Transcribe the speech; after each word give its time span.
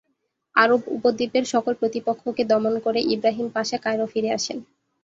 আরব 0.55 0.81
উপদ্বীপের 0.89 1.45
সকল 1.53 1.73
প্রতিপক্ষকে 1.81 2.43
দমন 2.51 2.73
করে 2.85 2.99
ইবরাহিম 3.13 3.47
পাশা 3.55 3.77
কায়রো 3.83 4.05
ফিরে 4.07 4.29
আসেন। 4.31 4.57